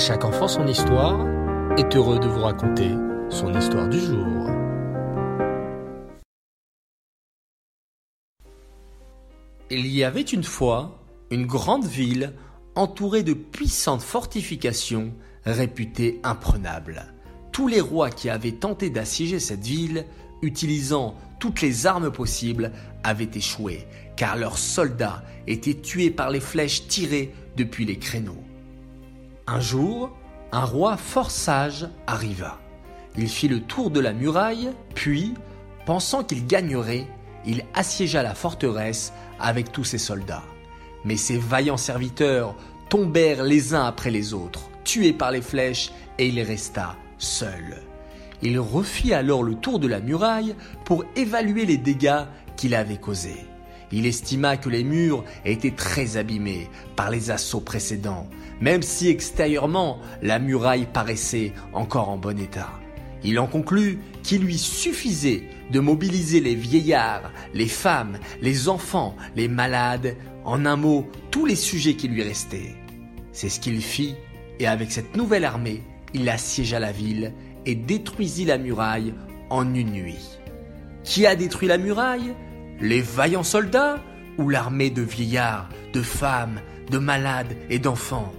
[0.00, 1.26] chaque enfant son histoire
[1.76, 2.88] est heureux de vous raconter
[3.28, 4.26] son histoire du jour.
[9.70, 10.98] Il y avait une fois
[11.30, 12.32] une grande ville
[12.76, 15.12] entourée de puissantes fortifications
[15.44, 17.12] réputées imprenables.
[17.52, 20.06] Tous les rois qui avaient tenté d'assiéger cette ville,
[20.40, 22.72] utilisant toutes les armes possibles,
[23.04, 23.86] avaient échoué,
[24.16, 28.42] car leurs soldats étaient tués par les flèches tirées depuis les créneaux.
[29.52, 30.10] Un jour,
[30.52, 32.60] un roi fort sage arriva.
[33.16, 35.34] Il fit le tour de la muraille, puis,
[35.86, 37.08] pensant qu'il gagnerait,
[37.44, 40.44] il assiégea la forteresse avec tous ses soldats.
[41.04, 42.54] Mais ses vaillants serviteurs
[42.90, 47.82] tombèrent les uns après les autres, tués par les flèches, et il resta seul.
[48.42, 52.22] Il refit alors le tour de la muraille pour évaluer les dégâts
[52.56, 53.44] qu'il avait causés.
[53.92, 58.28] Il estima que les murs étaient très abîmés par les assauts précédents,
[58.60, 62.70] même si extérieurement la muraille paraissait encore en bon état.
[63.22, 69.48] Il en conclut qu'il lui suffisait de mobiliser les vieillards, les femmes, les enfants, les
[69.48, 72.74] malades, en un mot, tous les sujets qui lui restaient.
[73.32, 74.14] C'est ce qu'il fit,
[74.58, 75.82] et avec cette nouvelle armée,
[76.14, 77.34] il assiégea la ville
[77.66, 79.14] et détruisit la muraille
[79.50, 80.38] en une nuit.
[81.04, 82.34] Qui a détruit la muraille?
[82.80, 83.98] Les vaillants soldats
[84.38, 88.32] ou l'armée de vieillards, de femmes, de malades et d'enfants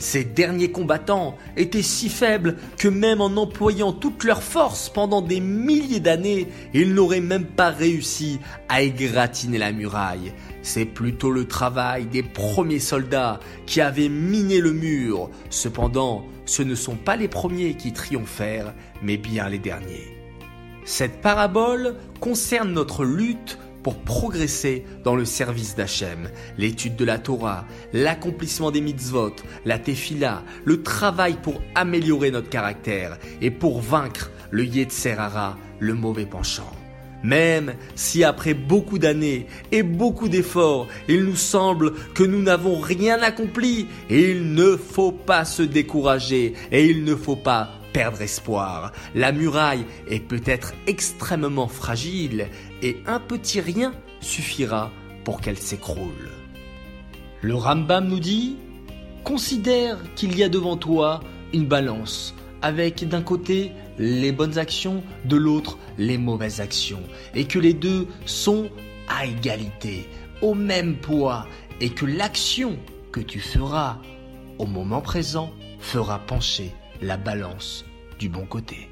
[0.00, 5.40] ces derniers combattants étaient si faibles que même en employant toute leur force pendant des
[5.40, 10.32] milliers d'années, ils n'auraient même pas réussi à égratigner la muraille.
[10.62, 15.30] C'est plutôt le travail des premiers soldats qui avaient miné le mur.
[15.50, 20.16] Cependant, ce ne sont pas les premiers qui triomphèrent, mais bien les derniers.
[20.84, 26.28] Cette parabole concerne notre lutte pour progresser dans le service d'Hachem,
[26.58, 33.18] l'étude de la Torah, l'accomplissement des mitzvot, la tefila, le travail pour améliorer notre caractère
[33.40, 36.70] et pour vaincre le Yetzerara, le mauvais penchant.
[37.22, 43.20] Même si après beaucoup d'années et beaucoup d'efforts, il nous semble que nous n'avons rien
[43.20, 48.92] accompli, il ne faut pas se décourager et il ne faut pas perdre espoir.
[49.14, 52.48] La muraille est peut-être extrêmement fragile
[52.82, 54.90] et un petit rien suffira
[55.24, 56.30] pour qu'elle s'écroule.
[57.42, 58.56] Le Rambam nous dit
[59.24, 61.20] Considère qu'il y a devant toi
[61.52, 67.02] une balance avec d'un côté les bonnes actions, de l'autre les mauvaises actions,
[67.34, 68.70] et que les deux sont
[69.08, 70.08] à égalité,
[70.42, 71.46] au même poids,
[71.80, 72.78] et que l'action
[73.12, 73.98] que tu feras
[74.58, 76.72] au moment présent fera pencher
[77.02, 77.84] la balance
[78.18, 78.89] du bon côté.